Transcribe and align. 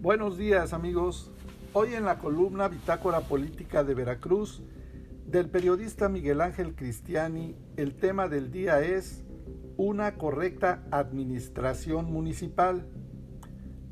Buenos 0.00 0.38
días 0.38 0.72
amigos. 0.72 1.30
Hoy 1.74 1.92
en 1.92 2.06
la 2.06 2.16
columna 2.16 2.68
Bitácora 2.68 3.20
Política 3.20 3.84
de 3.84 3.92
Veracruz 3.92 4.62
del 5.26 5.50
periodista 5.50 6.08
Miguel 6.08 6.40
Ángel 6.40 6.74
Cristiani, 6.74 7.54
el 7.76 7.94
tema 7.94 8.26
del 8.26 8.50
día 8.50 8.80
es 8.80 9.22
una 9.76 10.14
correcta 10.14 10.82
administración 10.90 12.10
municipal. 12.10 12.86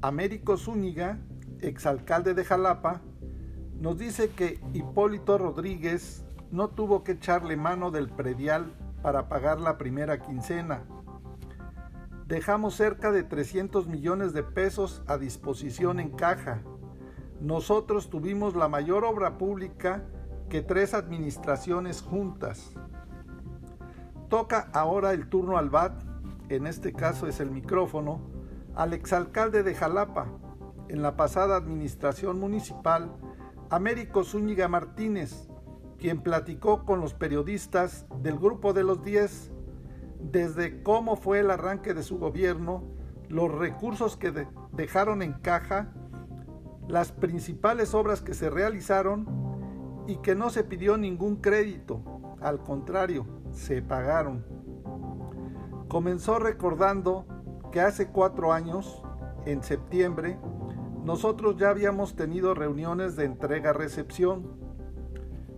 Américo 0.00 0.56
Zúñiga, 0.56 1.18
exalcalde 1.60 2.32
de 2.32 2.46
Jalapa, 2.46 3.02
nos 3.78 3.98
dice 3.98 4.30
que 4.30 4.58
Hipólito 4.72 5.36
Rodríguez 5.36 6.24
no 6.50 6.68
tuvo 6.68 7.04
que 7.04 7.12
echarle 7.12 7.58
mano 7.58 7.90
del 7.90 8.08
predial 8.08 8.72
para 9.02 9.28
pagar 9.28 9.60
la 9.60 9.76
primera 9.76 10.22
quincena. 10.22 10.84
Dejamos 12.28 12.74
cerca 12.74 13.10
de 13.10 13.22
300 13.22 13.86
millones 13.86 14.34
de 14.34 14.42
pesos 14.42 15.02
a 15.06 15.16
disposición 15.16 15.98
en 15.98 16.10
caja. 16.10 16.60
Nosotros 17.40 18.10
tuvimos 18.10 18.54
la 18.54 18.68
mayor 18.68 19.06
obra 19.06 19.38
pública 19.38 20.04
que 20.50 20.60
tres 20.60 20.92
administraciones 20.92 22.02
juntas. 22.02 22.74
Toca 24.28 24.68
ahora 24.74 25.14
el 25.14 25.30
turno 25.30 25.56
al 25.56 25.70
BAT, 25.70 26.02
en 26.50 26.66
este 26.66 26.92
caso 26.92 27.28
es 27.28 27.40
el 27.40 27.50
micrófono, 27.50 28.20
al 28.74 28.92
exalcalde 28.92 29.62
de 29.62 29.74
Jalapa, 29.74 30.26
en 30.90 31.00
la 31.00 31.16
pasada 31.16 31.56
administración 31.56 32.38
municipal, 32.38 33.10
Américo 33.70 34.22
Zúñiga 34.22 34.68
Martínez, 34.68 35.48
quien 35.96 36.20
platicó 36.20 36.84
con 36.84 37.00
los 37.00 37.14
periodistas 37.14 38.04
del 38.20 38.38
Grupo 38.38 38.74
de 38.74 38.84
los 38.84 39.02
10 39.02 39.52
desde 40.20 40.82
cómo 40.82 41.16
fue 41.16 41.40
el 41.40 41.50
arranque 41.50 41.94
de 41.94 42.02
su 42.02 42.18
gobierno, 42.18 42.84
los 43.28 43.52
recursos 43.52 44.16
que 44.16 44.46
dejaron 44.72 45.22
en 45.22 45.34
caja, 45.34 45.92
las 46.88 47.12
principales 47.12 47.94
obras 47.94 48.22
que 48.22 48.34
se 48.34 48.50
realizaron 48.50 49.26
y 50.06 50.16
que 50.16 50.34
no 50.34 50.50
se 50.50 50.64
pidió 50.64 50.96
ningún 50.96 51.36
crédito, 51.36 52.02
al 52.40 52.62
contrario, 52.62 53.26
se 53.50 53.82
pagaron. 53.82 54.44
Comenzó 55.88 56.38
recordando 56.38 57.26
que 57.72 57.80
hace 57.80 58.08
cuatro 58.08 58.52
años, 58.52 59.02
en 59.44 59.62
septiembre, 59.62 60.38
nosotros 61.04 61.56
ya 61.56 61.70
habíamos 61.70 62.16
tenido 62.16 62.54
reuniones 62.54 63.16
de 63.16 63.24
entrega-recepción. 63.24 64.58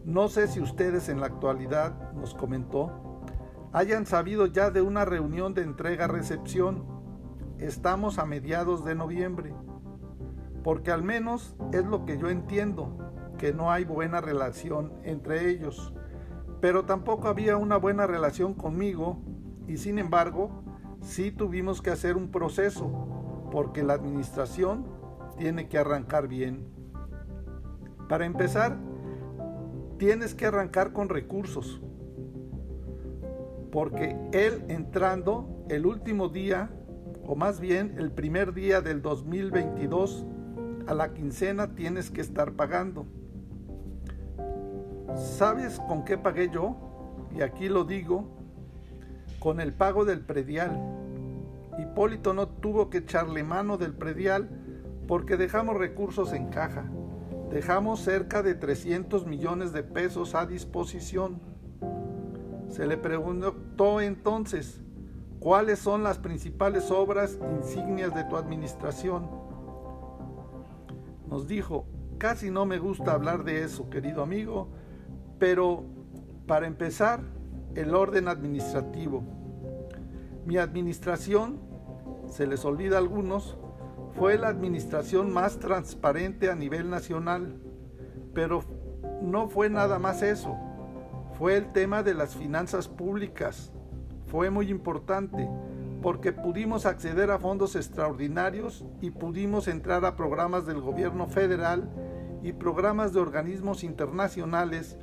No 0.04 0.28
sé 0.28 0.48
si 0.48 0.60
ustedes 0.60 1.08
en 1.08 1.20
la 1.20 1.26
actualidad, 1.26 2.12
nos 2.12 2.34
comentó, 2.34 3.09
hayan 3.72 4.06
sabido 4.06 4.46
ya 4.46 4.70
de 4.70 4.82
una 4.82 5.04
reunión 5.04 5.54
de 5.54 5.62
entrega-recepción. 5.62 6.84
Estamos 7.58 8.18
a 8.18 8.26
mediados 8.26 8.84
de 8.84 8.94
noviembre, 8.94 9.54
porque 10.64 10.90
al 10.90 11.02
menos 11.02 11.56
es 11.72 11.84
lo 11.84 12.04
que 12.04 12.18
yo 12.18 12.30
entiendo, 12.30 12.96
que 13.38 13.52
no 13.52 13.70
hay 13.70 13.84
buena 13.84 14.20
relación 14.20 14.92
entre 15.04 15.50
ellos. 15.50 15.92
Pero 16.60 16.84
tampoco 16.84 17.28
había 17.28 17.56
una 17.56 17.76
buena 17.76 18.06
relación 18.06 18.54
conmigo 18.54 19.18
y 19.66 19.76
sin 19.76 19.98
embargo 19.98 20.62
sí 21.00 21.30
tuvimos 21.30 21.80
que 21.80 21.90
hacer 21.90 22.16
un 22.16 22.30
proceso, 22.30 23.48
porque 23.50 23.82
la 23.82 23.94
administración 23.94 24.86
tiene 25.38 25.68
que 25.68 25.78
arrancar 25.78 26.28
bien. 26.28 26.66
Para 28.08 28.26
empezar, 28.26 28.76
tienes 29.96 30.34
que 30.34 30.46
arrancar 30.46 30.92
con 30.92 31.08
recursos, 31.08 31.80
porque 33.70 34.16
él 34.32 34.64
entrando 34.68 35.64
el 35.68 35.86
último 35.86 36.28
día, 36.28 36.70
o 37.24 37.36
más 37.36 37.60
bien 37.60 37.94
el 37.98 38.10
primer 38.10 38.52
día 38.52 38.80
del 38.80 39.02
2022, 39.02 40.26
a 40.86 40.94
la 40.94 41.12
quincena 41.14 41.74
tienes 41.74 42.10
que 42.10 42.20
estar 42.20 42.52
pagando. 42.52 43.06
¿Sabes 45.14 45.78
con 45.80 46.04
qué 46.04 46.18
pagué 46.18 46.50
yo? 46.50 46.76
Y 47.36 47.42
aquí 47.42 47.68
lo 47.68 47.84
digo, 47.84 48.28
con 49.38 49.60
el 49.60 49.72
pago 49.72 50.04
del 50.04 50.20
predial. 50.20 50.78
Hipólito 51.78 52.34
no 52.34 52.48
tuvo 52.48 52.90
que 52.90 52.98
echarle 52.98 53.42
mano 53.42 53.78
del 53.78 53.94
predial 53.94 54.48
porque 55.06 55.36
dejamos 55.36 55.76
recursos 55.76 56.32
en 56.32 56.48
caja. 56.48 56.84
Dejamos 57.50 58.00
cerca 58.00 58.42
de 58.42 58.54
300 58.54 59.26
millones 59.26 59.72
de 59.72 59.82
pesos 59.82 60.34
a 60.34 60.46
disposición. 60.46 61.40
Se 62.70 62.86
le 62.86 62.96
preguntó 62.96 64.00
entonces, 64.00 64.80
¿cuáles 65.40 65.80
son 65.80 66.04
las 66.04 66.18
principales 66.18 66.90
obras 66.90 67.38
insignias 67.58 68.14
de 68.14 68.24
tu 68.24 68.36
administración? 68.36 69.28
Nos 71.28 71.48
dijo, 71.48 71.84
casi 72.18 72.50
no 72.50 72.66
me 72.66 72.78
gusta 72.78 73.12
hablar 73.12 73.42
de 73.42 73.64
eso, 73.64 73.90
querido 73.90 74.22
amigo, 74.22 74.68
pero 75.38 75.84
para 76.46 76.66
empezar, 76.66 77.20
el 77.74 77.94
orden 77.94 78.28
administrativo. 78.28 79.22
Mi 80.44 80.56
administración, 80.56 81.60
se 82.28 82.46
les 82.46 82.64
olvida 82.64 82.96
a 82.96 82.98
algunos, 82.98 83.56
fue 84.16 84.38
la 84.38 84.48
administración 84.48 85.32
más 85.32 85.58
transparente 85.58 86.50
a 86.50 86.54
nivel 86.54 86.90
nacional, 86.90 87.56
pero 88.34 88.62
no 89.22 89.48
fue 89.48 89.70
nada 89.70 89.98
más 89.98 90.22
eso, 90.22 90.56
fue 91.40 91.56
el 91.56 91.72
tema 91.72 92.02
de 92.02 92.12
las 92.12 92.36
finanzas 92.36 92.86
públicas. 92.86 93.72
Fue 94.26 94.50
muy 94.50 94.68
importante 94.68 95.48
porque 96.02 96.32
pudimos 96.34 96.84
acceder 96.84 97.30
a 97.30 97.38
fondos 97.38 97.76
extraordinarios 97.76 98.84
y 99.00 99.10
pudimos 99.10 99.66
entrar 99.66 100.04
a 100.04 100.16
programas 100.16 100.66
del 100.66 100.82
gobierno 100.82 101.26
federal 101.28 101.88
y 102.42 102.52
programas 102.52 103.14
de 103.14 103.20
organismos 103.20 103.84
internacionales 103.84 104.98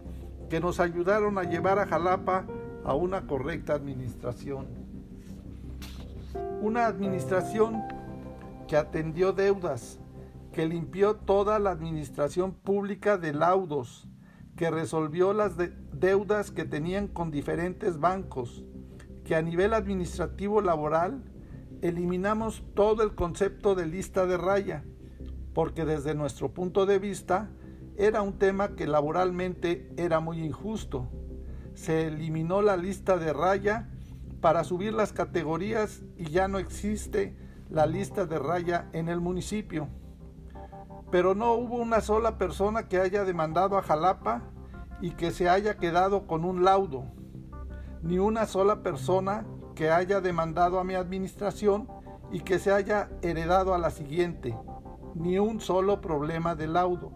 que 0.47 0.59
nos 0.59 0.79
ayudaron 0.79 1.39
a 1.39 1.43
llevar 1.43 1.79
a 1.79 1.87
Jalapa 1.87 2.45
a 2.85 2.93
una 2.93 3.25
correcta 3.25 3.73
administración. 3.73 4.67
Una 6.61 6.85
administración 6.85 7.81
que 8.67 8.77
atendió 8.77 9.33
deudas, 9.33 9.97
que 10.53 10.67
limpió 10.67 11.15
toda 11.15 11.57
la 11.57 11.71
administración 11.71 12.53
pública 12.53 13.17
de 13.17 13.33
laudos, 13.33 14.07
que 14.57 14.71
resolvió 14.71 15.31
las 15.33 15.53
deudas 15.93 16.51
que 16.51 16.65
tenían 16.65 17.07
con 17.07 17.31
diferentes 17.31 17.99
bancos, 17.99 18.65
que 19.23 19.35
a 19.35 19.41
nivel 19.41 19.73
administrativo 19.73 20.61
laboral 20.61 21.23
eliminamos 21.81 22.63
todo 22.73 23.03
el 23.03 23.13
concepto 23.13 23.75
de 23.75 23.85
lista 23.85 24.25
de 24.25 24.35
raya, 24.35 24.83
porque 25.53 25.85
desde 25.85 26.15
nuestro 26.15 26.53
punto 26.53 26.85
de 26.85 26.97
vista 26.97 27.51
era 27.97 28.21
un 28.23 28.39
tema 28.39 28.75
que 28.75 28.87
laboralmente 28.87 29.93
era 29.95 30.19
muy 30.19 30.43
injusto. 30.43 31.07
Se 31.75 32.07
eliminó 32.07 32.63
la 32.63 32.77
lista 32.77 33.17
de 33.17 33.33
raya 33.33 33.89
para 34.41 34.63
subir 34.63 34.93
las 34.93 35.13
categorías 35.13 36.01
y 36.17 36.31
ya 36.31 36.47
no 36.47 36.57
existe 36.57 37.35
la 37.69 37.85
lista 37.85 38.25
de 38.25 38.39
raya 38.39 38.89
en 38.93 39.07
el 39.07 39.19
municipio. 39.19 39.87
Pero 41.11 41.35
no 41.35 41.53
hubo 41.53 41.75
una 41.75 42.01
sola 42.01 42.37
persona 42.37 42.87
que 42.87 42.99
haya 42.99 43.23
demandado 43.23 43.77
a 43.77 43.81
Jalapa 43.81 44.41
y 45.01 45.11
que 45.11 45.31
se 45.31 45.47
haya 45.49 45.77
quedado 45.77 46.27
con 46.27 46.43
un 46.43 46.63
laudo. 46.63 47.05
Ni 48.01 48.19
una 48.19 48.45
sola 48.45 48.83
persona 48.83 49.45
que 49.75 49.89
haya 49.89 50.21
demandado 50.21 50.79
a 50.79 50.83
mi 50.83 50.95
administración 50.95 51.87
y 52.31 52.41
que 52.41 52.59
se 52.59 52.71
haya 52.71 53.09
heredado 53.21 53.73
a 53.73 53.77
la 53.77 53.89
siguiente. 53.89 54.57
Ni 55.15 55.39
un 55.39 55.61
solo 55.61 56.01
problema 56.01 56.55
de 56.55 56.67
laudo. 56.67 57.11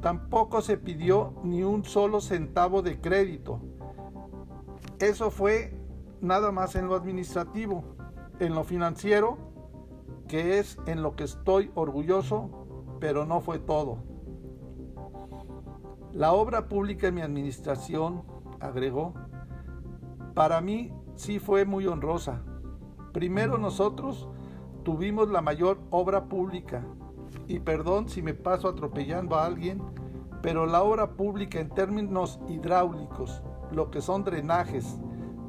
Tampoco 0.00 0.62
se 0.62 0.78
pidió 0.78 1.34
ni 1.44 1.62
un 1.62 1.84
solo 1.84 2.20
centavo 2.20 2.80
de 2.82 3.00
crédito. 3.00 3.60
Eso 4.98 5.30
fue 5.30 5.76
nada 6.20 6.52
más 6.52 6.74
en 6.74 6.88
lo 6.88 6.94
administrativo. 6.94 7.84
En 8.38 8.54
lo 8.54 8.64
financiero, 8.64 9.49
que 10.30 10.60
es 10.60 10.78
en 10.86 11.02
lo 11.02 11.16
que 11.16 11.24
estoy 11.24 11.72
orgulloso, 11.74 12.50
pero 13.00 13.26
no 13.26 13.40
fue 13.40 13.58
todo. 13.58 13.98
La 16.12 16.32
obra 16.32 16.68
pública 16.68 17.08
en 17.08 17.16
mi 17.16 17.20
administración, 17.20 18.22
agregó, 18.60 19.12
para 20.34 20.60
mí 20.60 20.92
sí 21.16 21.40
fue 21.40 21.64
muy 21.64 21.88
honrosa. 21.88 22.44
Primero 23.12 23.58
nosotros 23.58 24.28
tuvimos 24.84 25.30
la 25.30 25.40
mayor 25.40 25.80
obra 25.90 26.26
pública, 26.26 26.86
y 27.48 27.58
perdón 27.58 28.08
si 28.08 28.22
me 28.22 28.32
paso 28.32 28.68
atropellando 28.68 29.34
a 29.34 29.46
alguien, 29.46 29.82
pero 30.42 30.64
la 30.64 30.84
obra 30.84 31.14
pública 31.14 31.58
en 31.58 31.70
términos 31.70 32.38
hidráulicos, 32.48 33.42
lo 33.72 33.90
que 33.90 34.00
son 34.00 34.22
drenajes, 34.22 34.96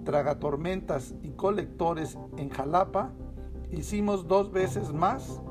tragatormentas 0.06 1.14
y 1.22 1.34
colectores 1.34 2.18
en 2.38 2.50
Jalapa, 2.50 3.12
hicimos 3.72 4.28
dos 4.28 4.52
veces 4.52 4.94
más 4.94 5.42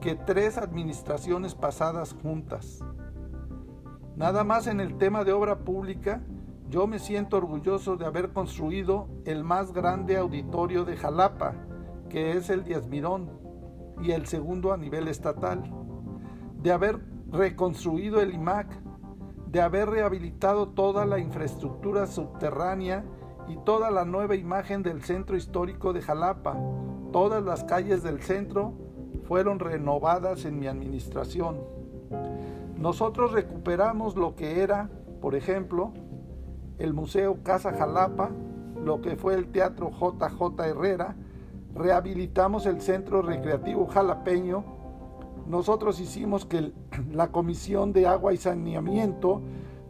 que 0.00 0.14
tres 0.14 0.58
administraciones 0.58 1.54
pasadas 1.54 2.14
juntas. 2.22 2.80
Nada 4.16 4.44
más 4.44 4.66
en 4.66 4.80
el 4.80 4.96
tema 4.96 5.24
de 5.24 5.32
obra 5.32 5.60
pública, 5.60 6.22
yo 6.68 6.86
me 6.86 6.98
siento 6.98 7.36
orgulloso 7.36 7.96
de 7.96 8.06
haber 8.06 8.32
construido 8.32 9.08
el 9.24 9.44
más 9.44 9.72
grande 9.72 10.16
auditorio 10.16 10.84
de 10.84 10.96
Jalapa, 10.96 11.54
que 12.08 12.32
es 12.32 12.48
el 12.50 12.64
Díaz 12.64 12.86
Mirón, 12.86 13.30
y 14.02 14.12
el 14.12 14.26
segundo 14.26 14.72
a 14.72 14.76
nivel 14.76 15.08
estatal, 15.08 15.62
de 16.62 16.72
haber 16.72 17.00
reconstruido 17.30 18.20
el 18.20 18.34
IMAC, 18.34 18.68
de 19.48 19.60
haber 19.60 19.88
rehabilitado 19.88 20.68
toda 20.68 21.06
la 21.06 21.18
infraestructura 21.18 22.06
subterránea 22.06 23.04
y 23.48 23.56
toda 23.58 23.90
la 23.90 24.04
nueva 24.04 24.34
imagen 24.34 24.82
del 24.82 25.02
centro 25.02 25.36
histórico 25.36 25.92
de 25.92 26.02
Jalapa. 26.02 26.56
Todas 27.14 27.44
las 27.44 27.62
calles 27.62 28.02
del 28.02 28.20
centro 28.22 28.72
fueron 29.28 29.60
renovadas 29.60 30.44
en 30.46 30.58
mi 30.58 30.66
administración. 30.66 31.60
Nosotros 32.76 33.30
recuperamos 33.30 34.16
lo 34.16 34.34
que 34.34 34.62
era, 34.62 34.90
por 35.20 35.36
ejemplo, 35.36 35.92
el 36.76 36.92
Museo 36.92 37.38
Casa 37.44 37.72
Jalapa, 37.72 38.32
lo 38.84 39.00
que 39.00 39.14
fue 39.14 39.34
el 39.34 39.46
Teatro 39.52 39.92
JJ 39.92 40.60
Herrera, 40.64 41.14
rehabilitamos 41.72 42.66
el 42.66 42.80
Centro 42.80 43.22
Recreativo 43.22 43.86
Jalapeño, 43.86 44.64
nosotros 45.46 46.00
hicimos 46.00 46.44
que 46.44 46.72
la 47.12 47.28
Comisión 47.30 47.92
de 47.92 48.08
Agua 48.08 48.34
y 48.34 48.38
Saneamiento 48.38 49.40